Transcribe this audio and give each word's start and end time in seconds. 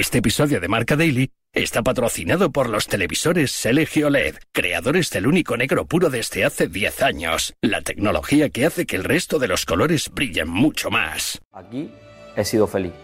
Este 0.00 0.16
episodio 0.16 0.60
de 0.60 0.68
Marca 0.68 0.96
Daily 0.96 1.30
está 1.52 1.82
patrocinado 1.82 2.50
por 2.50 2.70
los 2.70 2.86
televisores 2.86 3.66
LG 3.66 4.06
OLED, 4.06 4.36
creadores 4.50 5.10
del 5.10 5.26
único 5.26 5.58
negro 5.58 5.84
puro 5.84 6.08
desde 6.08 6.42
hace 6.42 6.68
10 6.68 7.02
años. 7.02 7.52
La 7.60 7.82
tecnología 7.82 8.48
que 8.48 8.64
hace 8.64 8.86
que 8.86 8.96
el 8.96 9.04
resto 9.04 9.38
de 9.38 9.48
los 9.48 9.66
colores 9.66 10.10
brillen 10.10 10.48
mucho 10.48 10.90
más. 10.90 11.42
Aquí 11.52 11.90
he 12.34 12.46
sido 12.46 12.66
feliz. 12.66 12.94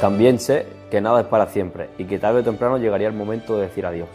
También 0.00 0.40
sé 0.40 0.66
que 0.90 1.00
nada 1.00 1.20
es 1.20 1.26
para 1.28 1.46
siempre 1.46 1.88
y 1.96 2.06
que 2.06 2.18
tarde 2.18 2.40
o 2.40 2.42
temprano 2.42 2.78
llegaría 2.78 3.06
el 3.06 3.14
momento 3.14 3.56
de 3.56 3.68
decir 3.68 3.86
adiós. 3.86 4.08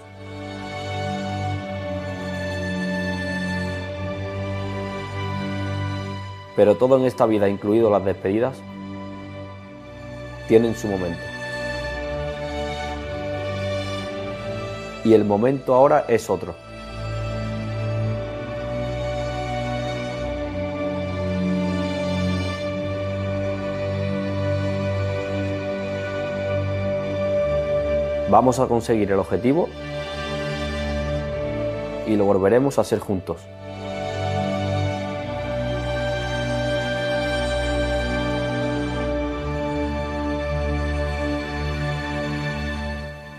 Pero 6.58 6.76
todo 6.76 6.98
en 6.98 7.06
esta 7.06 7.26
vida, 7.26 7.48
incluido 7.48 7.90
las 7.90 8.04
despedidas, 8.04 8.62
tienen 10.50 10.76
su 10.76 10.88
momento. 10.88 11.22
Y 15.06 15.14
el 15.14 15.24
momento 15.24 15.76
ahora 15.76 16.06
es 16.08 16.28
otro. 16.28 16.56
Vamos 28.32 28.60
a 28.60 28.68
conseguir 28.68 29.12
el 29.12 29.20
objetivo 29.20 29.70
y 32.08 32.16
lo 32.16 32.26
volveremos 32.26 32.80
a 32.80 32.82
hacer 32.82 32.98
juntos. 32.98 33.38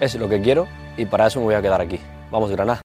Es 0.01 0.15
lo 0.15 0.29
que 0.29 0.41
quiero 0.41 0.67
y 0.97 1.05
para 1.05 1.27
eso 1.27 1.39
me 1.41 1.47
voy 1.47 1.55
a 1.55 1.63
quedar 1.63 1.81
aquí. 1.81 2.01
Vamos, 2.31 2.51
Granada. 2.51 2.81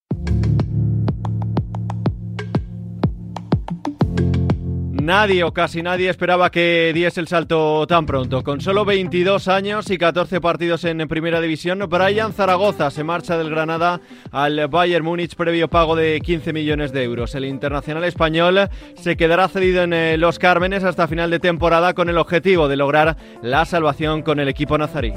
Nadie 5.05 5.43
o 5.43 5.53
casi 5.53 5.83
nadie 5.83 6.09
esperaba 6.09 6.49
que 6.49 6.91
diese 6.91 7.19
el 7.19 7.27
salto 7.27 7.85
tan 7.85 8.07
pronto. 8.07 8.43
Con 8.43 8.59
solo 8.59 8.85
22 8.85 9.47
años 9.47 9.91
y 9.91 9.99
14 9.99 10.41
partidos 10.41 10.83
en 10.83 11.07
Primera 11.07 11.39
División, 11.39 11.77
Brian 11.87 12.33
Zaragoza 12.33 12.89
se 12.89 13.03
marcha 13.03 13.37
del 13.37 13.51
Granada 13.51 14.01
al 14.31 14.67
Bayern 14.67 15.05
Múnich 15.05 15.35
previo 15.35 15.67
pago 15.69 15.95
de 15.95 16.19
15 16.21 16.53
millones 16.53 16.91
de 16.91 17.03
euros. 17.03 17.35
El 17.35 17.45
internacional 17.45 18.03
español 18.03 18.67
se 18.95 19.15
quedará 19.15 19.47
cedido 19.47 19.83
en 19.83 19.93
eh, 19.93 20.17
Los 20.17 20.39
Cármenes 20.39 20.83
hasta 20.83 21.07
final 21.07 21.29
de 21.29 21.39
temporada 21.39 21.93
con 21.93 22.09
el 22.09 22.17
objetivo 22.17 22.67
de 22.67 22.77
lograr 22.77 23.15
la 23.43 23.63
salvación 23.65 24.23
con 24.23 24.39
el 24.39 24.47
equipo 24.47 24.75
nazarí. 24.75 25.13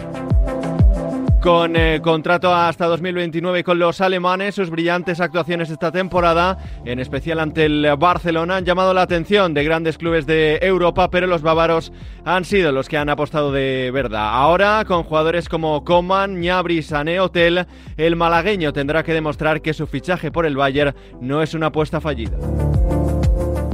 Con 1.43 1.77
contrato 2.03 2.53
hasta 2.53 2.87
2029 2.87 3.63
con 3.63 3.79
los 3.79 4.01
alemanes, 4.01 4.57
sus 4.57 4.71
brillantes 4.71 5.21
actuaciones 5.21 5.71
esta 5.71 5.93
temporada, 5.93 6.59
en 6.85 6.99
especial 6.99 7.39
ante 7.39 7.65
el 7.65 7.95
Barcelona, 7.97 8.57
han 8.57 8.65
llamado 8.65 8.93
la 8.93 9.03
atención 9.03 9.55
de 9.55 9.63
grandes 9.63 9.99
clubes 9.99 10.27
de 10.27 10.59
Europa, 10.61 11.11
pero 11.11 11.29
los 11.29 11.43
bávaros 11.43 11.93
han 12.25 12.45
sido 12.45 12.73
los 12.73 12.89
que 12.89 12.99
han 12.99 13.09
apostado 13.09 13.53
de 13.53 13.91
verdad. 13.93 14.31
Ahora, 14.33 14.85
con 14.85 15.05
jugadores 15.05 15.49
como 15.49 15.85
Coman, 15.85 16.41
Ñabri, 16.41 16.83
Sané, 16.83 17.21
Hotel, 17.21 17.67
el 17.97 18.17
malagueño 18.17 18.73
tendrá 18.73 19.05
que 19.05 19.15
demostrar 19.15 19.63
que 19.63 19.75
su 19.75 19.87
fichaje 19.87 20.33
por 20.33 20.45
el 20.45 20.57
Bayern 20.57 20.95
no 21.21 21.41
es 21.41 21.55
una 21.55 21.67
apuesta 21.67 22.01
fallida. 22.01 22.37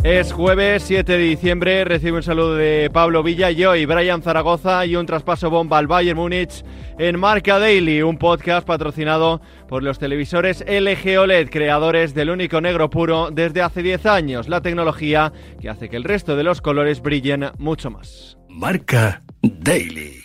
Es 0.04 0.34
jueves 0.34 0.82
7 0.82 1.12
de 1.12 1.18
diciembre, 1.18 1.82
recibe 1.82 2.18
un 2.18 2.22
saludo 2.22 2.56
de 2.56 2.90
Pablo 2.92 3.22
Villa 3.22 3.50
y 3.50 3.86
Brian 3.86 4.20
Zaragoza 4.20 4.84
y 4.84 4.96
un 4.96 5.06
traspaso 5.06 5.48
bomba 5.48 5.78
al 5.78 5.86
Bayern 5.86 6.18
Múnich 6.18 6.62
en 6.98 7.18
Marca 7.18 7.58
Daily, 7.58 8.02
un 8.02 8.18
podcast 8.18 8.66
patrocinado 8.66 9.40
por 9.66 9.82
los 9.82 9.98
televisores 9.98 10.62
LG 10.68 11.18
OLED, 11.18 11.48
creadores 11.48 12.12
del 12.12 12.28
único 12.28 12.60
negro 12.60 12.90
puro 12.90 13.30
desde 13.32 13.62
hace 13.62 13.82
10 13.82 14.04
años, 14.04 14.46
la 14.46 14.60
tecnología 14.60 15.32
que 15.58 15.70
hace 15.70 15.88
que 15.88 15.96
el 15.96 16.04
resto 16.04 16.36
de 16.36 16.44
los 16.44 16.60
colores 16.60 17.00
brillen 17.00 17.46
mucho 17.56 17.90
más. 17.90 18.36
Marca 18.50 19.22
Daily. 19.40 20.22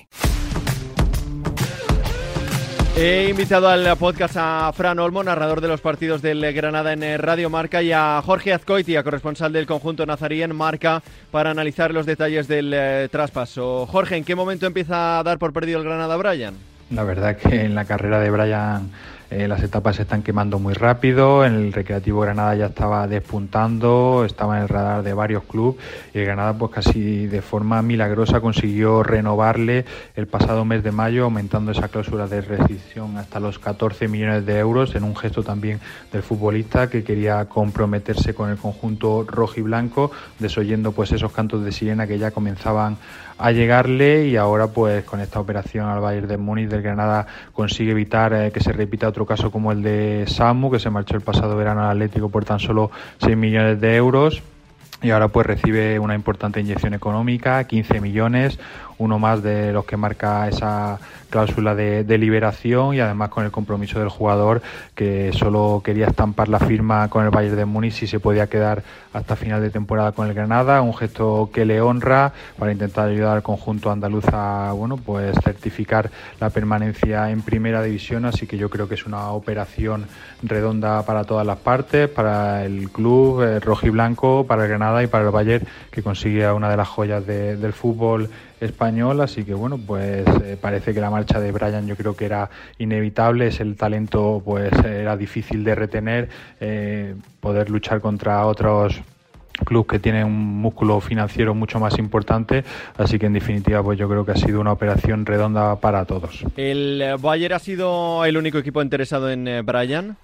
He 3.02 3.30
invitado 3.30 3.70
al 3.70 3.96
podcast 3.96 4.36
a 4.38 4.74
Fran 4.76 5.00
Olmo, 5.00 5.24
narrador 5.24 5.62
de 5.62 5.70
los 5.70 5.80
partidos 5.80 6.22
del 6.22 6.42
Granada 6.54 6.92
en 6.92 7.18
Radio 7.18 7.50
Marca, 7.50 7.82
y 7.82 7.94
a 7.94 8.22
Jorge 8.22 8.52
Azcoitia, 8.52 9.04
corresponsal 9.04 9.54
del 9.54 9.66
conjunto 9.66 10.06
nazarí 10.06 10.44
en 10.44 10.54
Marca, 10.54 11.02
para 11.32 11.50
analizar 11.50 11.94
los 11.94 12.06
detalles 12.06 12.50
del 12.50 12.74
eh, 12.76 13.08
traspaso. 13.10 13.86
Jorge, 13.86 14.18
¿en 14.18 14.26
qué 14.26 14.36
momento 14.36 14.66
empieza 14.66 15.18
a 15.18 15.24
dar 15.24 15.40
por 15.40 15.54
perdido 15.54 15.80
el 15.80 15.86
Granada 15.86 16.18
Brian? 16.18 16.56
La 16.92 17.04
verdad 17.06 17.38
que 17.38 17.62
en 17.62 17.74
la 17.74 17.86
carrera 17.86 18.20
de 18.20 18.32
Brian 18.32 18.92
eh, 19.29 19.47
las 19.47 19.62
etapas 19.62 19.97
se 19.97 20.01
están 20.01 20.23
quemando 20.23 20.57
muy 20.57 20.73
rápido, 20.73 21.45
el 21.45 21.72
Recreativo 21.72 22.22
Granada 22.22 22.56
ya 22.56 22.66
estaba 22.67 23.07
despuntando, 23.07 24.23
estaba 24.25 24.57
en 24.57 24.63
el 24.63 24.69
radar 24.69 25.03
de 25.03 25.13
varios 25.13 25.44
clubes 25.44 25.78
y 26.13 26.19
el 26.19 26.25
Granada 26.25 26.57
pues 26.57 26.72
casi 26.72 27.28
de 27.28 27.41
forma 27.41 27.81
milagrosa 27.81 28.41
consiguió 28.41 29.03
renovarle 29.03 29.85
el 30.16 30.28
pasado 30.28 30.66
mes 30.66 30.84
de 30.84 30.91
mayo 30.91 31.25
aumentando 31.25 31.72
esa 31.72 31.89
cláusula 31.89 32.28
de 32.28 32.41
rescisión 32.41 33.18
hasta 33.18 33.39
los 33.39 33.59
14 33.59 34.07
millones 34.07 34.45
de 34.45 34.57
euros 34.57 34.95
en 34.95 35.03
un 35.03 35.16
gesto 35.16 35.44
también 35.44 35.79
del 36.12 36.23
futbolista 36.23 36.89
que 36.89 37.03
quería 37.03 37.45
comprometerse 37.45 38.34
con 38.34 38.50
el 38.50 38.57
conjunto 38.57 39.25
rojo 39.28 39.53
y 39.57 39.62
blanco, 39.62 40.12
desoyendo 40.39 40.91
pues 40.91 41.12
esos 41.12 41.31
cantos 41.31 41.63
de 41.63 41.72
sirena 41.72 42.07
que 42.07 42.18
ya 42.18 42.31
comenzaban 42.31 42.97
a 43.39 43.51
llegarle 43.51 44.27
y 44.27 44.35
ahora 44.35 44.67
pues 44.67 45.05
con 45.05 45.22
esta 45.22 45.39
operación 45.39 45.88
al 45.88 46.01
Bayern 46.01 46.27
de 46.27 46.38
Múnich 46.38 46.67
del 46.67 46.81
Granada 46.81 47.25
consigue 47.53 47.91
evitar 47.91 48.33
eh, 48.33 48.51
que 48.51 48.59
se 48.59 48.73
repita 48.73 49.07
otro 49.07 49.25
caso 49.25 49.50
como 49.50 49.72
el 49.72 49.81
de 49.81 50.25
Samu 50.27 50.69
que 50.69 50.79
se 50.79 50.89
marchó 50.89 51.16
el 51.16 51.22
pasado 51.22 51.55
verano 51.55 51.81
al 51.81 51.91
Atlético 51.91 52.29
por 52.29 52.44
tan 52.44 52.59
solo 52.59 52.91
6 53.22 53.38
millones 53.38 53.79
de 53.79 53.95
euros. 53.95 54.44
Y 55.01 55.11
ahora 55.11 55.29
pues 55.29 55.47
recibe 55.47 55.97
una 55.97 56.13
importante 56.13 56.59
inyección 56.59 56.94
económica, 56.94 57.63
15 57.63 58.01
millones, 58.01 58.59
uno 59.00 59.18
más 59.18 59.42
de 59.42 59.74
los 59.74 59.86
que 59.86 59.98
marca 59.98 60.48
esa 60.48 61.00
cláusula 61.30 61.76
de, 61.76 62.18
liberación 62.18 62.96
y 62.96 63.00
además 63.00 63.30
con 63.30 63.46
el 63.46 63.52
compromiso 63.52 64.00
del 64.00 64.10
jugador 64.10 64.62
que 64.96 65.32
solo 65.34 65.82
quería 65.84 66.08
estampar 66.08 66.50
la 66.50 66.60
firma 66.60 67.08
con 67.08 67.24
el 67.24 67.30
Bayern 67.30 67.56
de 67.56 67.66
Múnich 67.66 67.94
si 67.94 68.08
se 68.08 68.20
podía 68.20 68.48
quedar 68.48 68.84
hasta 69.14 69.36
final 69.36 69.62
de 69.62 69.70
temporada 69.70 70.12
con 70.12 70.28
el 70.28 70.34
Granada, 70.34 70.82
un 70.82 70.94
gesto 70.94 71.50
que 71.54 71.66
le 71.66 71.82
honra 71.82 72.34
para 72.58 72.72
intentar 72.72 73.08
ayudar 73.08 73.38
al 73.38 73.44
conjunto 73.44 73.92
andaluz 73.92 74.26
a 74.34 74.74
bueno, 74.76 74.98
pues 74.98 75.36
certificar 75.44 76.12
la 76.40 76.50
permanencia 76.50 77.30
en 77.30 77.42
primera 77.42 77.81
división, 77.81 78.26
así 78.26 78.46
que 78.46 78.58
yo 78.58 78.70
creo 78.70 78.90
que 78.90 78.96
es 78.96 79.06
una 79.06 79.30
operación 79.30 80.08
redonda 80.44 81.04
para 81.06 81.24
todas 81.24 81.46
las 81.46 81.58
partes, 81.58 82.10
para 82.10 82.66
el 82.66 82.90
club 82.92 83.44
eh, 83.44 83.60
rojo 83.60 83.88
y 83.88 83.90
blanco, 83.92 84.46
para 84.46 84.64
el 84.64 84.70
Granada 84.70 85.04
y 85.04 85.08
para 85.08 85.26
el 85.26 85.31
Bayern 85.31 85.66
que 85.92 86.04
consigue 86.04 86.52
una 86.52 86.70
de 86.70 86.78
las 86.78 86.88
joyas 86.88 87.26
del 87.26 87.74
fútbol 87.74 88.30
español, 88.60 88.88
así 89.22 89.44
que 89.44 89.53
bueno, 89.53 89.77
pues 89.77 90.25
eh, 90.44 90.57
parece 90.59 90.94
que 90.94 91.01
la 91.01 91.09
marcha 91.09 91.39
de 91.39 91.51
Brian 91.51 91.88
yo 91.88 91.95
creo 91.95 92.16
que 92.16 92.25
era 92.25 92.50
inevitable, 92.77 93.47
es 93.47 93.59
el 93.59 93.75
talento 93.75 94.41
pues 94.44 94.72
era 94.83 95.16
difícil 95.16 95.63
de 95.63 95.75
retener, 95.75 96.29
eh, 96.59 97.16
poder 97.39 97.69
luchar 97.69 98.01
contra 98.01 98.45
otros 98.45 99.01
clubes 99.66 99.88
que 99.88 100.00
tienen 100.00 100.25
un 100.25 100.61
músculo 100.61 101.00
financiero 101.01 101.53
mucho 101.53 101.79
más 101.79 101.97
importante, 102.00 102.63
así 102.97 103.19
que 103.19 103.27
en 103.27 103.33
definitiva 103.33 103.83
pues 103.83 104.00
yo 104.00 104.09
creo 104.09 104.25
que 104.25 104.31
ha 104.31 104.38
sido 104.38 104.59
una 104.59 104.72
operación 104.72 105.25
redonda 105.25 105.75
para 105.75 106.06
todos. 106.06 106.45
¿El 106.57 107.16
Bayern 107.19 107.53
ha 107.53 107.59
sido 107.59 108.25
el 108.25 108.38
único 108.38 108.57
equipo 108.57 108.81
interesado 108.81 109.29
en 109.29 109.47
eh, 109.47 109.61
Brian? 109.61 110.17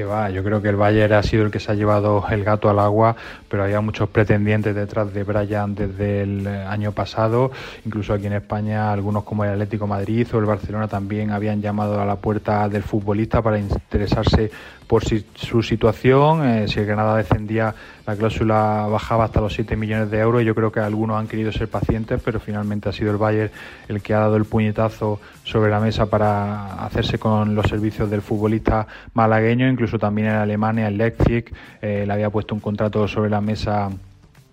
Que 0.00 0.06
va, 0.06 0.30
yo 0.30 0.42
creo 0.42 0.62
que 0.62 0.70
el 0.70 0.76
Bayern 0.76 1.12
ha 1.12 1.22
sido 1.22 1.44
el 1.44 1.50
que 1.50 1.60
se 1.60 1.70
ha 1.70 1.74
llevado 1.74 2.24
el 2.30 2.42
gato 2.42 2.70
al 2.70 2.78
agua, 2.78 3.14
pero 3.50 3.64
había 3.64 3.82
muchos 3.82 4.08
pretendientes 4.08 4.74
detrás 4.74 5.12
de 5.12 5.24
Brian 5.24 5.74
desde 5.74 6.22
el 6.22 6.46
año 6.46 6.92
pasado, 6.92 7.50
incluso 7.84 8.14
aquí 8.14 8.26
en 8.26 8.32
España 8.32 8.94
algunos 8.94 9.24
como 9.24 9.44
el 9.44 9.50
Atlético 9.50 9.86
Madrid 9.86 10.26
o 10.32 10.38
el 10.38 10.46
Barcelona 10.46 10.88
también 10.88 11.32
habían 11.32 11.60
llamado 11.60 12.00
a 12.00 12.06
la 12.06 12.16
puerta 12.16 12.66
del 12.70 12.82
futbolista 12.82 13.42
para 13.42 13.58
interesarse 13.58 14.50
por 14.90 15.04
su 15.04 15.62
situación. 15.62 16.44
Eh, 16.44 16.66
si 16.66 16.80
el 16.80 16.86
Granada 16.86 17.16
descendía, 17.16 17.72
la 18.04 18.16
cláusula 18.16 18.88
bajaba 18.90 19.26
hasta 19.26 19.40
los 19.40 19.54
7 19.54 19.76
millones 19.76 20.10
de 20.10 20.18
euros. 20.18 20.42
Yo 20.42 20.52
creo 20.52 20.72
que 20.72 20.80
algunos 20.80 21.16
han 21.16 21.28
querido 21.28 21.52
ser 21.52 21.68
pacientes, 21.68 22.20
pero 22.24 22.40
finalmente 22.40 22.88
ha 22.88 22.92
sido 22.92 23.12
el 23.12 23.16
Bayern 23.16 23.52
el 23.86 24.02
que 24.02 24.14
ha 24.14 24.18
dado 24.18 24.34
el 24.34 24.46
puñetazo 24.46 25.20
sobre 25.44 25.70
la 25.70 25.78
mesa 25.78 26.06
para 26.06 26.84
hacerse 26.84 27.20
con 27.20 27.54
los 27.54 27.66
servicios 27.66 28.10
del 28.10 28.20
futbolista 28.20 28.88
malagueño. 29.14 29.68
Incluso 29.68 29.96
también 29.96 30.26
en 30.26 30.34
Alemania, 30.34 30.88
el 30.88 30.98
Leipzig, 30.98 31.44
eh, 31.80 32.02
le 32.04 32.12
había 32.12 32.30
puesto 32.30 32.56
un 32.56 32.60
contrato 32.60 33.06
sobre 33.06 33.30
la 33.30 33.40
mesa 33.40 33.90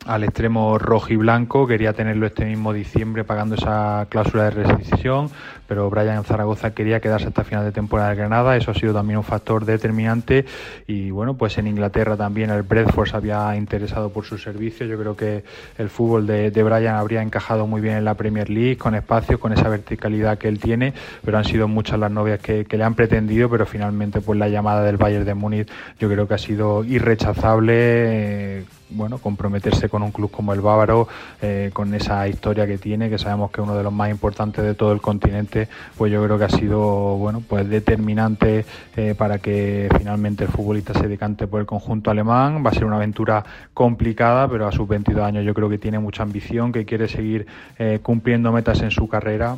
al 0.08 0.24
extremo 0.24 0.78
rojo 0.80 1.12
y 1.12 1.18
blanco, 1.18 1.68
quería 1.68 1.94
tenerlo 1.94 2.26
este 2.26 2.46
mismo 2.46 2.72
diciembre 2.72 3.24
pagando 3.24 3.56
esa 3.56 4.08
cláusula 4.10 4.46
de 4.46 4.52
rescisión, 4.52 5.30
pero 5.68 5.90
Brian 5.90 6.24
Zaragoza 6.24 6.74
quería 6.74 7.02
quedarse 7.02 7.28
hasta 7.28 7.44
final 7.44 7.66
de 7.66 7.74
temporada 7.74 8.10
de 8.10 8.16
Granada, 8.16 8.56
eso 8.56 8.72
ha 8.72 8.74
sido 8.74 8.94
también 8.94 9.18
un 9.18 9.24
factor 9.24 9.66
determinante. 9.66 10.46
Y 10.88 11.12
bueno, 11.12 11.36
pues 11.36 11.58
en 11.58 11.68
Inglaterra 11.68 12.16
también 12.16 12.50
el 12.50 12.64
Bradford 12.64 13.10
se 13.10 13.18
había 13.18 13.56
interesado 13.58 14.10
por 14.10 14.26
su 14.26 14.38
servicio, 14.38 14.86
yo 14.86 14.98
creo 14.98 15.16
que 15.16 15.44
el 15.78 15.90
fútbol 15.90 16.26
de, 16.26 16.50
Brian 16.64 16.96
habría 16.96 17.22
encajado 17.22 17.68
muy 17.68 17.82
bien 17.82 17.98
en 17.98 18.06
la 18.06 18.14
Premier 18.14 18.50
League, 18.50 18.78
con 18.78 18.96
espacio, 18.96 19.40
con 19.40 19.52
esa 19.52 19.68
verticalidad 19.68 20.38
que 20.38 20.48
él 20.48 20.60
tiene, 20.60 20.94
pero 21.24 21.38
han 21.38 21.46
sido 21.46 21.68
muchas 21.68 22.00
las 22.00 22.12
novias 22.12 22.40
que, 22.40 22.66
le 22.78 22.84
han 22.84 22.96
pretendido, 22.96 23.50
pero 23.50 23.66
finalmente 23.66 24.22
pues 24.22 24.38
la 24.38 24.48
llamada 24.48 24.84
del 24.84 24.98
Bayern 24.98 25.26
de 25.26 25.34
Múnich 25.34 25.68
yo 26.00 26.08
creo 26.08 26.28
que 26.28 26.36
ha 26.36 26.38
sido 26.38 26.84
irrechazable. 26.84 27.74
Eh, 27.76 28.66
bueno, 28.90 29.18
comprometerse 29.18 29.90
con 29.90 30.04
un 30.04 30.12
club 30.12 30.32
como 30.32 30.54
el 30.54 30.62
Bávaro, 30.62 31.08
eh, 31.42 31.72
con 31.74 31.94
esa 31.94 32.28
historia 32.28 32.66
que 32.66 32.78
tiene, 32.78 33.10
que 33.10 33.18
sabemos 33.18 33.52
que 33.52 33.62
es 33.62 33.68
uno 33.68 33.76
de 33.76 33.84
los 33.84 33.94
más 33.94 34.10
importantes 34.10 34.64
de 34.64 34.74
todo 34.74 34.92
el 34.92 35.02
continente, 35.02 35.68
pues 35.98 36.12
yo 36.12 36.24
creo 36.24 36.38
que 36.38 36.46
ha 36.46 36.50
sido 36.50 37.18
bueno, 37.18 37.42
pues 37.48 37.68
determinante 37.70 38.66
eh, 38.96 39.16
para 39.18 39.40
que 39.40 39.90
finalmente 39.98 40.46
el 40.46 40.50
futbolista 40.50 40.94
se 40.94 41.08
decante 41.08 41.48
por 41.48 41.60
el 41.60 41.66
conjunto 41.66 42.12
alemán. 42.12 42.64
Va 42.66 42.70
a 42.72 42.74
ser 42.74 42.86
una 42.86 42.98
aventura 42.98 43.44
complicada, 43.74 44.48
pero 44.48 44.68
a 44.68 44.72
sus 44.72 44.88
22 44.88 45.24
años 45.24 45.46
yo 45.46 45.54
creo 45.54 45.70
que 45.70 45.78
tiene 45.78 46.00
mucha 46.00 46.24
ambición, 46.24 46.72
que 46.72 46.86
quiere 46.86 47.08
seguir 47.08 47.48
eh, 47.78 48.00
cumpliendo 48.02 48.52
metas 48.52 48.82
en 48.82 48.92
su 48.92 49.08
carrera 49.08 49.58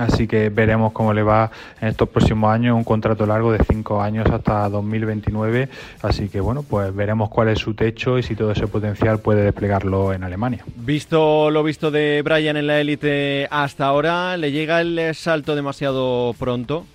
Así 0.00 0.26
que 0.26 0.48
veremos 0.48 0.92
cómo 0.92 1.12
le 1.12 1.22
va 1.22 1.50
en 1.78 1.88
estos 1.88 2.08
próximos 2.08 2.50
años, 2.50 2.74
un 2.74 2.84
contrato 2.84 3.26
largo 3.26 3.52
de 3.52 3.62
cinco 3.64 4.00
años 4.00 4.26
hasta 4.30 4.66
2029. 4.70 5.68
Así 6.00 6.30
que 6.30 6.40
bueno, 6.40 6.62
pues 6.62 6.94
veremos 6.94 7.28
cuál 7.28 7.48
es 7.48 7.58
su 7.58 7.74
techo 7.74 8.18
y 8.18 8.22
si 8.22 8.34
todo 8.34 8.52
ese 8.52 8.66
potencial 8.66 9.18
puede 9.18 9.42
desplegarlo 9.42 10.14
en 10.14 10.24
Alemania. 10.24 10.64
Visto 10.76 11.50
lo 11.50 11.62
visto 11.62 11.90
de 11.90 12.22
Brian 12.24 12.56
en 12.56 12.66
la 12.66 12.80
élite 12.80 13.46
hasta 13.50 13.84
ahora, 13.84 14.38
¿le 14.38 14.52
llega 14.52 14.80
el 14.80 15.14
salto 15.14 15.54
demasiado 15.54 16.34
pronto? 16.38 16.86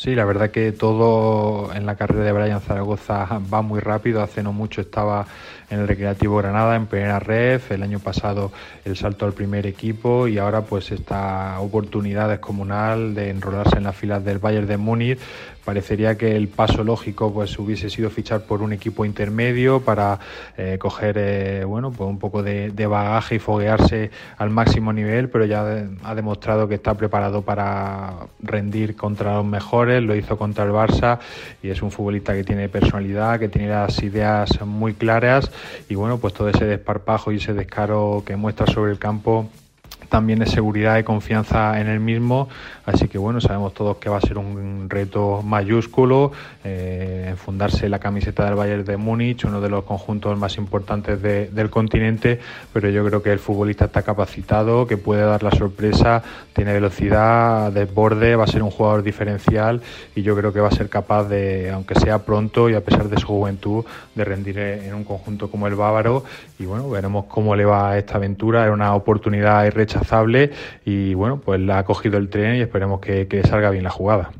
Sí, 0.00 0.14
la 0.14 0.24
verdad 0.24 0.50
que 0.50 0.72
todo 0.72 1.74
en 1.74 1.84
la 1.84 1.94
carrera 1.94 2.24
de 2.24 2.32
Brian 2.32 2.62
Zaragoza 2.62 3.28
va 3.52 3.60
muy 3.60 3.80
rápido. 3.80 4.22
Hace 4.22 4.42
no 4.42 4.50
mucho 4.50 4.80
estaba 4.80 5.26
en 5.68 5.80
el 5.80 5.86
Recreativo 5.86 6.38
Granada, 6.38 6.74
en 6.74 6.86
primera 6.86 7.18
red, 7.18 7.60
el 7.68 7.82
año 7.82 7.98
pasado 7.98 8.50
el 8.86 8.96
salto 8.96 9.26
al 9.26 9.34
primer 9.34 9.66
equipo 9.66 10.26
y 10.26 10.38
ahora 10.38 10.62
pues 10.62 10.90
esta 10.90 11.60
oportunidad 11.60 12.30
descomunal 12.30 13.14
de 13.14 13.28
enrolarse 13.28 13.76
en 13.76 13.84
las 13.84 13.94
filas 13.94 14.24
del 14.24 14.38
Bayern 14.38 14.66
de 14.66 14.78
Múnich 14.78 15.18
parecería 15.70 16.18
que 16.18 16.34
el 16.34 16.48
paso 16.48 16.82
lógico 16.82 17.32
pues 17.32 17.56
hubiese 17.56 17.90
sido 17.90 18.10
fichar 18.10 18.40
por 18.40 18.60
un 18.60 18.72
equipo 18.72 19.04
intermedio 19.04 19.80
para 19.80 20.18
eh, 20.58 20.78
coger 20.80 21.14
eh, 21.16 21.64
bueno 21.64 21.92
pues 21.92 22.10
un 22.10 22.18
poco 22.18 22.42
de, 22.42 22.72
bagaje 22.88 23.36
y 23.36 23.38
foguearse 23.38 24.10
al 24.36 24.50
máximo 24.50 24.92
nivel 24.92 25.28
pero 25.28 25.44
ya 25.44 25.86
ha 26.02 26.14
demostrado 26.16 26.66
que 26.66 26.74
está 26.74 26.94
preparado 26.94 27.42
para 27.42 28.14
rendir 28.42 28.96
contra 28.96 29.36
los 29.36 29.44
mejores 29.44 30.02
lo 30.02 30.16
hizo 30.16 30.36
contra 30.36 30.64
el 30.64 30.72
Barça 30.72 31.20
y 31.62 31.68
es 31.68 31.82
un 31.82 31.92
futbolista 31.92 32.34
que 32.34 32.42
tiene 32.42 32.68
personalidad 32.68 33.38
que 33.38 33.48
tiene 33.48 33.68
las 33.68 34.02
ideas 34.02 34.60
muy 34.66 34.94
claras 34.94 35.52
y 35.88 35.94
bueno 35.94 36.18
pues 36.18 36.34
todo 36.34 36.48
ese 36.48 36.64
desparpajo 36.64 37.30
y 37.30 37.36
ese 37.36 37.54
descaro 37.54 38.24
que 38.26 38.34
muestra 38.34 38.66
sobre 38.66 38.90
el 38.90 38.98
campo 38.98 39.48
también 40.10 40.42
es 40.42 40.50
seguridad 40.50 40.98
y 40.98 41.04
confianza 41.04 41.80
en 41.80 41.86
el 41.86 42.00
mismo. 42.00 42.48
Así 42.84 43.06
que 43.08 43.16
bueno, 43.16 43.40
sabemos 43.40 43.72
todos 43.72 43.98
que 43.98 44.10
va 44.10 44.18
a 44.18 44.20
ser 44.20 44.36
un 44.36 44.90
reto 44.90 45.42
mayúsculo, 45.42 46.32
eh, 46.64 47.34
fundarse 47.36 47.88
la 47.88 48.00
camiseta 48.00 48.44
del 48.44 48.56
Bayern 48.56 48.84
de 48.84 48.96
Múnich, 48.96 49.44
uno 49.44 49.60
de 49.60 49.70
los 49.70 49.84
conjuntos 49.84 50.36
más 50.36 50.56
importantes 50.56 51.22
del 51.22 51.70
continente, 51.70 52.40
pero 52.72 52.90
yo 52.90 53.06
creo 53.06 53.22
que 53.22 53.32
el 53.32 53.38
futbolista 53.38 53.84
está 53.84 54.02
capacitado, 54.02 54.86
que 54.86 54.96
puede 54.96 55.22
dar 55.22 55.44
la 55.44 55.52
sorpresa, 55.52 56.22
tiene 56.52 56.72
velocidad, 56.72 57.70
desborde, 57.70 58.34
va 58.34 58.44
a 58.44 58.48
ser 58.48 58.64
un 58.64 58.70
jugador 58.70 59.04
diferencial 59.04 59.80
y 60.16 60.22
yo 60.22 60.36
creo 60.36 60.52
que 60.52 60.60
va 60.60 60.68
a 60.68 60.72
ser 60.72 60.88
capaz 60.88 61.28
de, 61.28 61.70
aunque 61.70 61.94
sea 61.94 62.24
pronto 62.24 62.68
y 62.68 62.74
a 62.74 62.84
pesar 62.84 63.08
de 63.08 63.18
su 63.18 63.28
juventud, 63.28 63.84
de 64.16 64.24
rendir 64.24 64.58
en 64.58 64.94
un 64.94 65.04
conjunto 65.04 65.48
como 65.48 65.68
el 65.68 65.76
bávaro 65.76 66.24
y 66.58 66.64
bueno, 66.64 66.90
veremos 66.90 67.26
cómo 67.26 67.54
le 67.54 67.64
va 67.64 67.96
esta 67.96 68.16
aventura, 68.16 68.64
era 68.64 68.72
una 68.72 68.94
oportunidad 68.94 69.64
irrechazable 69.64 69.99
y 70.84 71.14
bueno, 71.14 71.40
pues 71.40 71.60
la 71.60 71.78
ha 71.78 71.84
cogido 71.84 72.18
el 72.18 72.28
tren 72.28 72.56
y 72.56 72.60
esperemos 72.60 73.00
que, 73.00 73.28
que 73.28 73.42
salga 73.42 73.70
bien 73.70 73.84
la 73.84 73.90
jugada. 73.90 74.30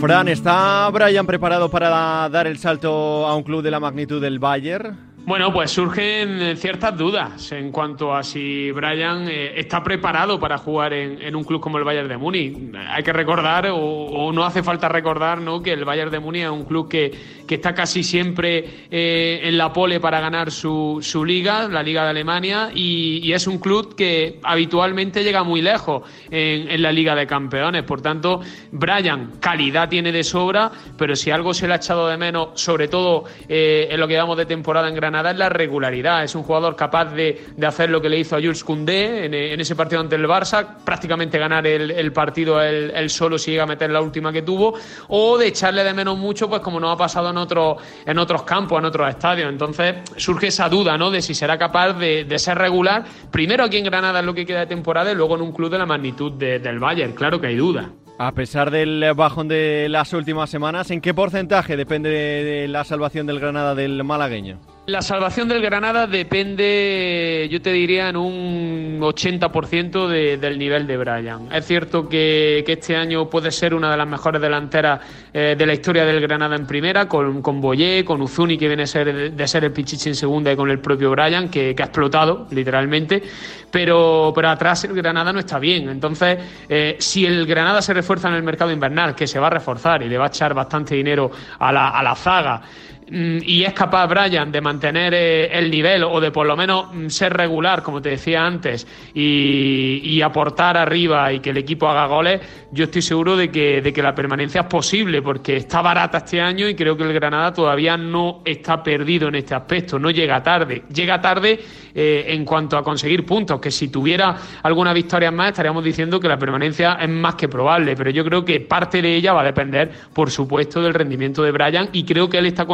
Fran, 0.00 0.28
¿está 0.28 0.90
Brian 0.90 1.26
preparado 1.26 1.70
para 1.70 2.28
dar 2.28 2.46
el 2.46 2.58
salto 2.58 3.26
a 3.26 3.34
un 3.34 3.42
club 3.42 3.62
de 3.62 3.70
la 3.70 3.80
magnitud 3.80 4.20
del 4.20 4.38
Bayern? 4.38 5.13
Bueno, 5.26 5.50
pues 5.54 5.70
surgen 5.70 6.54
ciertas 6.58 6.98
dudas 6.98 7.50
en 7.52 7.72
cuanto 7.72 8.14
a 8.14 8.22
si 8.22 8.70
Brian 8.72 9.26
eh, 9.26 9.58
está 9.58 9.82
preparado 9.82 10.38
para 10.38 10.58
jugar 10.58 10.92
en, 10.92 11.34
un 11.34 11.44
club 11.44 11.62
como 11.62 11.78
el 11.78 11.84
Bayern 11.84 12.08
de 12.08 12.18
Múnich. 12.18 12.54
Hay 12.90 13.02
que 13.02 13.12
recordar, 13.14 13.70
o, 13.72 14.30
no 14.34 14.44
hace 14.44 14.62
falta 14.62 14.86
recordar, 14.86 15.40
¿no? 15.40 15.62
que 15.62 15.72
el 15.72 15.86
Bayern 15.86 16.10
de 16.10 16.20
Múnich 16.20 16.42
es 16.42 16.50
un 16.50 16.66
club 16.66 16.90
que, 16.90 17.10
está 17.48 17.72
casi 17.72 18.02
siempre 18.02 18.86
eh, 18.90 19.40
en 19.44 19.56
la 19.56 19.72
pole 19.72 19.98
para 19.98 20.20
ganar 20.20 20.50
su, 20.50 21.00
liga, 21.26 21.68
la 21.68 21.82
Liga 21.82 22.02
de 22.02 22.10
Alemania, 22.10 22.70
y, 22.74 23.32
es 23.32 23.46
un 23.46 23.58
club 23.58 23.94
que 23.94 24.40
habitualmente 24.42 25.24
llega 25.24 25.42
muy 25.42 25.62
lejos 25.62 26.02
en, 26.30 26.82
la 26.82 26.92
Liga 26.92 27.14
de 27.14 27.26
Campeones. 27.26 27.84
Por 27.84 28.02
tanto, 28.02 28.40
Brian, 28.72 29.32
calidad 29.40 29.88
tiene 29.88 30.12
de 30.12 30.22
sobra, 30.22 30.70
pero 30.98 31.16
si 31.16 31.30
algo 31.30 31.54
se 31.54 31.66
le 31.66 31.72
ha 31.72 31.76
echado 31.76 32.08
de 32.08 32.18
menos, 32.18 32.60
sobre 32.60 32.88
todo 32.88 33.24
eh, 33.48 33.88
en 33.90 33.98
lo 33.98 34.06
que 34.06 34.18
vamos 34.18 34.36
de 34.36 34.44
temporada 34.44 34.88
en 34.88 34.94
Gran 34.94 35.13
nada 35.14 35.30
es 35.30 35.38
la 35.38 35.48
regularidad. 35.48 36.24
Es 36.24 36.34
un 36.34 36.42
jugador 36.42 36.76
capaz 36.76 37.06
de, 37.06 37.46
hacer 37.66 37.88
lo 37.88 38.00
que 38.00 38.08
le 38.08 38.18
hizo 38.18 38.36
a 38.36 38.40
Jules 38.40 38.62
Koundé 38.62 39.24
en, 39.24 39.60
ese 39.60 39.74
partido 39.74 40.00
ante 40.00 40.16
el 40.16 40.26
Barça, 40.26 40.76
prácticamente 40.84 41.38
ganar 41.38 41.66
el, 41.66 42.12
partido 42.12 42.60
él, 42.60 43.08
solo 43.08 43.38
si 43.38 43.52
llega 43.52 43.62
a 43.62 43.66
meter 43.66 43.90
la 43.90 44.00
última 44.00 44.32
que 44.32 44.42
tuvo, 44.42 44.74
o 45.08 45.38
de 45.38 45.48
echarle 45.48 45.84
de 45.84 45.94
menos 45.94 46.18
mucho, 46.18 46.48
pues 46.48 46.60
como 46.60 46.78
nos 46.78 46.94
ha 46.94 46.98
pasado 46.98 47.30
en, 47.30 47.38
otros 47.38 47.76
en 48.04 48.18
otros 48.18 48.42
campos, 48.42 48.78
en 48.78 48.84
otros 48.84 49.08
estadios. 49.08 49.48
Entonces 49.48 49.96
surge 50.16 50.48
esa 50.48 50.68
duda, 50.68 50.98
¿no? 50.98 51.10
De 51.10 51.22
si 51.22 51.34
será 51.34 51.56
capaz 51.56 51.94
de, 51.94 52.38
ser 52.38 52.58
regular, 52.58 53.04
primero 53.30 53.64
aquí 53.64 53.78
en 53.78 53.84
Granada 53.84 54.20
en 54.20 54.26
lo 54.26 54.34
que 54.34 54.44
queda 54.44 54.60
de 54.60 54.66
temporada 54.66 55.10
y 55.12 55.14
luego 55.14 55.36
en 55.36 55.42
un 55.42 55.52
club 55.52 55.70
de 55.70 55.78
la 55.78 55.86
magnitud 55.86 56.32
del 56.32 56.78
Bayern. 56.78 57.12
Claro 57.12 57.40
que 57.40 57.46
hay 57.46 57.56
duda. 57.56 57.90
A 58.18 58.32
pesar 58.32 58.70
del 58.70 59.12
bajón 59.16 59.48
de 59.48 59.88
las 59.88 60.12
últimas 60.12 60.48
semanas, 60.48 60.90
¿en 60.90 61.00
qué 61.00 61.14
porcentaje 61.14 61.76
depende 61.76 62.10
de 62.10 62.68
la 62.68 62.84
salvación 62.84 63.26
del 63.26 63.40
Granada 63.40 63.74
del 63.74 64.04
malagueño? 64.04 64.73
La 64.86 65.00
salvación 65.00 65.48
del 65.48 65.62
Granada 65.62 66.06
depende, 66.06 67.48
yo 67.50 67.62
te 67.62 67.72
diría, 67.72 68.10
en 68.10 68.18
un 68.18 69.00
80% 69.00 70.36
del 70.36 70.58
nivel 70.58 70.86
de 70.86 70.98
Brian. 70.98 71.48
Es 71.50 71.64
cierto 71.64 72.06
que, 72.06 72.62
este 72.66 72.94
año 72.94 73.30
puede 73.30 73.50
ser 73.50 73.72
una 73.72 73.90
de 73.90 73.96
las 73.96 74.06
mejores 74.06 74.42
delanteras 74.42 75.00
eh, 75.32 75.54
de 75.56 75.66
la 75.66 75.72
historia 75.72 76.04
del 76.04 76.20
Granada 76.20 76.54
en 76.54 76.66
primera, 76.66 77.08
con, 77.08 77.40
con 77.40 77.62
Boyé, 77.62 78.04
con 78.04 78.20
Uzuni, 78.20 78.58
que 78.58 78.68
viene 78.68 78.82
a 78.82 78.86
ser, 78.86 79.32
de 79.32 79.48
ser 79.48 79.64
el 79.64 79.72
Pichichi 79.72 80.10
en 80.10 80.14
segunda, 80.14 80.52
y 80.52 80.56
con 80.56 80.70
el 80.70 80.80
propio 80.80 81.10
Brian, 81.12 81.48
que, 81.48 81.74
ha 81.78 81.82
explotado, 81.84 82.46
literalmente. 82.50 83.22
Pero, 83.70 84.32
pero 84.34 84.50
atrás 84.50 84.84
el 84.84 84.92
Granada 84.92 85.32
no 85.32 85.38
está 85.38 85.58
bien. 85.58 85.88
Entonces, 85.88 86.38
eh, 86.68 86.96
si 86.98 87.24
el 87.24 87.46
Granada 87.46 87.80
se 87.80 87.94
refuerza 87.94 88.28
en 88.28 88.34
el 88.34 88.42
mercado 88.42 88.70
invernal, 88.70 89.14
que 89.14 89.26
se 89.26 89.38
va 89.38 89.46
a 89.46 89.50
reforzar 89.50 90.02
y 90.02 90.10
le 90.10 90.18
va 90.18 90.26
a 90.26 90.28
echar 90.28 90.52
bastante 90.52 90.94
dinero 90.94 91.30
a 91.58 91.72
la, 91.72 91.88
a 91.88 92.02
la 92.02 92.14
zaga, 92.14 92.60
y 93.06 93.64
es 93.64 93.72
capaz 93.74 94.06
Brian 94.06 94.50
de 94.50 94.60
mantener 94.60 95.12
eh, 95.14 95.58
el 95.58 95.70
nivel 95.70 96.04
o 96.04 96.20
de 96.20 96.30
por 96.30 96.46
lo 96.46 96.56
menos 96.56 96.86
mm, 96.92 97.08
ser 97.08 97.32
regular, 97.32 97.82
como 97.82 98.00
te 98.00 98.10
decía 98.10 98.44
antes, 98.44 98.86
y, 99.14 100.20
aportar 100.24 100.78
arriba 100.78 101.30
y 101.34 101.40
que 101.40 101.50
el 101.50 101.58
equipo 101.58 101.86
haga 101.86 102.06
goles, 102.06 102.40
yo 102.72 102.84
estoy 102.84 103.02
seguro 103.02 103.36
de 103.36 103.50
que, 103.50 103.82
de 103.82 103.92
que 103.92 104.02
la 104.02 104.14
permanencia 104.14 104.62
es 104.62 104.66
posible 104.68 105.20
porque 105.20 105.56
está 105.56 105.82
barata 105.82 106.18
este 106.18 106.40
año 106.40 106.66
y 106.66 106.74
creo 106.74 106.96
que 106.96 107.02
el 107.02 107.12
Granada 107.12 107.52
todavía 107.52 107.98
no 107.98 108.40
está 108.42 108.82
perdido 108.82 109.28
en 109.28 109.34
este 109.34 109.54
aspecto, 109.54 109.98
no 109.98 110.10
llega 110.10 110.42
tarde. 110.42 110.84
Llega 110.94 111.20
tarde 111.20 111.60
eh, 111.94 112.24
en 112.28 112.44
cuanto 112.44 112.78
a 112.78 112.82
conseguir 112.82 113.26
puntos, 113.26 113.60
que 113.60 113.70
si 113.70 113.88
tuviera 113.88 114.34
alguna 114.62 114.94
victoria 114.94 115.30
más 115.30 115.50
estaríamos 115.50 115.84
diciendo 115.84 116.18
que 116.18 116.26
la 116.26 116.38
permanencia 116.38 116.94
es 116.94 117.08
más 117.08 117.34
que 117.34 117.48
probable, 117.48 117.94
pero 117.96 118.10
yo 118.10 118.24
creo 118.24 118.44
que 118.44 118.60
parte 118.60 119.02
de 119.02 119.14
ella 119.14 119.34
va 119.34 119.42
a 119.42 119.44
depender, 119.44 119.92
por 120.12 120.30
supuesto, 120.30 120.80
del 120.80 120.94
rendimiento 120.94 121.42
de 121.42 121.50
Brian 121.50 121.90
y 121.92 122.04
creo 122.04 122.30
que 122.30 122.38
él 122.38 122.46
está 122.46 122.64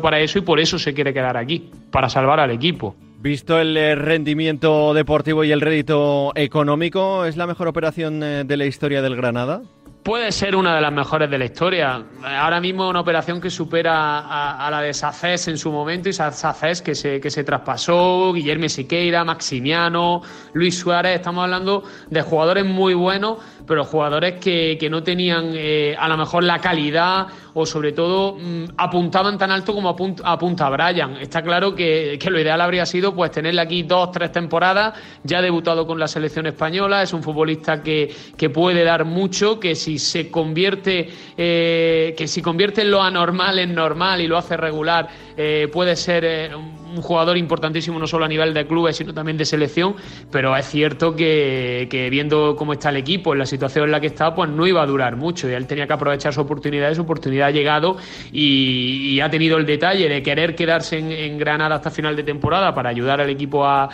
para 0.00 0.20
eso 0.20 0.38
y 0.38 0.42
por 0.42 0.60
eso 0.60 0.78
se 0.78 0.94
quiere 0.94 1.12
quedar 1.12 1.36
aquí, 1.36 1.70
para 1.90 2.08
salvar 2.08 2.40
al 2.40 2.50
equipo. 2.50 2.96
Visto 3.20 3.58
el 3.58 3.76
eh, 3.76 3.94
rendimiento 3.94 4.92
deportivo 4.92 5.44
y 5.44 5.52
el 5.52 5.60
rédito 5.60 6.32
económico, 6.34 7.24
¿es 7.24 7.36
la 7.36 7.46
mejor 7.46 7.68
operación 7.68 8.22
eh, 8.22 8.44
de 8.44 8.56
la 8.56 8.66
historia 8.66 9.00
del 9.00 9.16
Granada? 9.16 9.62
Puede 10.04 10.30
ser 10.32 10.54
una 10.54 10.74
de 10.74 10.82
las 10.82 10.92
mejores 10.92 11.30
de 11.30 11.38
la 11.38 11.46
historia. 11.46 12.04
Ahora 12.22 12.60
mismo 12.60 12.90
una 12.90 13.00
operación 13.00 13.40
que 13.40 13.48
supera 13.48 14.18
a, 14.58 14.70
la 14.70 14.82
de 14.82 14.92
Sacés 14.92 15.48
en 15.48 15.56
su 15.56 15.72
momento 15.72 16.10
y 16.10 16.12
Sacés 16.12 16.82
que 16.82 16.94
se, 16.94 17.20
que 17.20 17.30
se 17.30 17.42
traspasó, 17.42 18.34
Guillermo 18.34 18.68
Siqueira, 18.68 19.24
Maximiano, 19.24 20.20
Luis 20.52 20.78
Suárez, 20.78 21.16
estamos 21.16 21.44
hablando 21.44 21.84
de 22.10 22.20
jugadores 22.20 22.66
muy 22.66 22.92
buenos, 22.92 23.38
pero 23.66 23.84
jugadores 23.84 24.34
que, 24.40 24.78
no 24.90 25.02
tenían 25.02 25.52
eh, 25.54 25.96
a 25.98 26.06
lo 26.08 26.18
mejor 26.18 26.44
la 26.44 26.58
calidad 26.58 27.28
o 27.54 27.64
sobre 27.64 27.92
todo 27.92 28.36
mm, 28.38 28.64
apuntaban 28.76 29.38
tan 29.38 29.50
alto 29.50 29.72
como 29.72 29.88
apunta, 29.88 30.68
Brian. 30.68 31.16
Está 31.16 31.40
claro 31.42 31.74
que, 31.74 32.18
lo 32.28 32.38
ideal 32.38 32.60
habría 32.60 32.84
sido 32.84 33.14
pues 33.14 33.30
tenerle 33.30 33.62
aquí 33.62 33.82
dos, 33.82 34.12
tres 34.12 34.32
temporadas, 34.32 34.98
ya 35.22 35.40
debutado 35.40 35.86
con 35.86 35.98
la 35.98 36.08
selección 36.08 36.46
española, 36.46 37.02
es 37.02 37.14
un 37.14 37.22
futbolista 37.22 37.82
que, 37.82 38.14
que 38.36 38.50
puede 38.50 38.84
dar 38.84 39.06
mucho, 39.06 39.58
que 39.58 39.74
si 39.74 39.93
se 39.98 40.30
convierte, 40.30 41.08
eh, 41.36 42.14
que 42.16 42.28
si 42.28 42.42
convierte 42.42 42.84
lo 42.84 43.02
anormal 43.02 43.58
en 43.58 43.74
normal 43.74 44.20
y 44.20 44.26
lo 44.26 44.36
hace 44.38 44.56
regular, 44.56 45.08
eh, 45.36 45.68
puede 45.72 45.96
ser 45.96 46.24
eh, 46.24 46.50
un 46.94 47.02
jugador 47.02 47.36
importantísimo 47.36 47.98
no 47.98 48.06
solo 48.06 48.24
a 48.24 48.28
nivel 48.28 48.54
de 48.54 48.66
clubes, 48.66 48.96
sino 48.96 49.12
también 49.12 49.36
de 49.36 49.44
selección, 49.44 49.96
pero 50.30 50.56
es 50.56 50.66
cierto 50.66 51.14
que, 51.14 52.08
viendo 52.10 52.56
cómo 52.56 52.72
está 52.72 52.90
el 52.90 52.96
equipo, 52.96 53.32
en 53.32 53.40
la 53.40 53.46
situación 53.46 53.86
en 53.86 53.92
la 53.92 54.00
que 54.00 54.08
está, 54.08 54.34
pues 54.34 54.50
no 54.50 54.66
iba 54.66 54.82
a 54.82 54.86
durar 54.86 55.16
mucho 55.16 55.48
y 55.48 55.52
él 55.52 55.66
tenía 55.66 55.86
que 55.86 55.92
aprovechar 55.92 56.32
su 56.32 56.40
oportunidad 56.40 56.94
su 56.94 57.02
oportunidad 57.02 57.48
ha 57.48 57.50
llegado 57.50 57.96
y, 58.32 59.20
ha 59.20 59.30
tenido 59.30 59.56
el 59.56 59.64
detalle 59.64 60.08
de 60.08 60.22
querer 60.22 60.54
quedarse 60.54 60.98
en, 60.98 61.38
Granada 61.38 61.76
hasta 61.76 61.90
final 61.90 62.14
de 62.14 62.22
temporada 62.22 62.74
para 62.74 62.90
ayudar 62.90 63.20
al 63.20 63.30
equipo 63.30 63.64
a, 63.64 63.88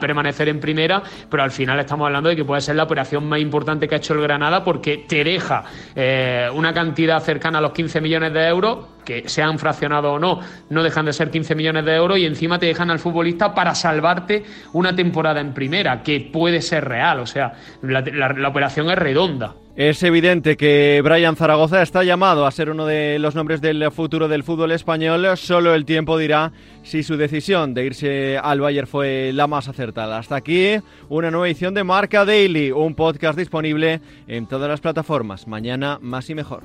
permanecer 0.00 0.48
en 0.48 0.60
primera, 0.60 1.02
pero 1.28 1.42
al 1.42 1.50
final 1.50 1.78
estamos 1.80 2.06
hablando 2.06 2.28
de 2.28 2.36
que 2.36 2.44
puede 2.44 2.60
ser 2.60 2.76
la 2.76 2.84
operación 2.84 3.28
más 3.28 3.40
importante 3.40 3.88
que 3.88 3.94
ha 3.94 3.98
hecho 3.98 4.14
el 4.14 4.20
Granada 4.20 4.64
porque 4.64 5.04
te 5.08 5.24
deja 5.24 5.64
eh, 5.94 6.48
una 6.54 6.72
cantidad 6.72 7.20
cercana 7.20 7.58
a 7.58 7.60
los 7.60 7.72
15 7.72 8.00
millones 8.00 8.32
de 8.32 8.46
euros 8.46 8.78
que 9.08 9.26
sean 9.26 9.58
fraccionados 9.58 10.16
o 10.16 10.18
no, 10.18 10.40
no 10.68 10.82
dejan 10.82 11.06
de 11.06 11.14
ser 11.14 11.30
15 11.30 11.54
millones 11.54 11.86
de 11.86 11.94
euros 11.94 12.18
y 12.18 12.26
encima 12.26 12.58
te 12.58 12.66
dejan 12.66 12.90
al 12.90 12.98
futbolista 12.98 13.54
para 13.54 13.74
salvarte 13.74 14.44
una 14.74 14.94
temporada 14.94 15.40
en 15.40 15.54
primera, 15.54 16.02
que 16.02 16.20
puede 16.30 16.60
ser 16.60 16.84
real, 16.84 17.20
o 17.20 17.26
sea, 17.26 17.54
la, 17.80 18.00
operación 18.46 18.90
es 18.90 18.98
redonda. 18.98 19.54
Es 19.76 20.02
evidente 20.02 20.58
que 20.58 21.00
Brian 21.02 21.36
Zaragoza 21.36 21.80
está 21.80 22.04
llamado 22.04 22.44
a 22.44 22.50
ser 22.50 22.68
uno 22.68 22.84
de 22.84 23.18
los 23.18 23.34
nombres 23.34 23.62
del 23.62 23.90
futuro 23.92 24.28
del 24.28 24.42
fútbol 24.42 24.72
español. 24.72 25.24
Solo 25.36 25.72
el 25.72 25.84
tiempo 25.84 26.18
dirá 26.18 26.50
si 26.82 27.04
su 27.04 27.16
decisión 27.16 27.74
de 27.74 27.86
irse 27.86 28.36
al 28.36 28.60
Bayern 28.60 28.88
fue 28.88 29.30
la 29.32 29.46
más 29.46 29.68
acertada. 29.68 30.18
Hasta 30.18 30.34
aquí 30.34 30.78
una 31.08 31.30
nueva 31.30 31.46
edición 31.46 31.74
de 31.74 31.84
Marca 31.84 32.24
Daily, 32.24 32.72
un 32.72 32.96
podcast 32.96 33.38
disponible 33.38 34.00
en 34.26 34.46
todas 34.48 34.68
las 34.68 34.80
plataformas. 34.80 35.46
Mañana 35.46 35.98
más 36.02 36.28
y 36.28 36.34
mejor. 36.34 36.64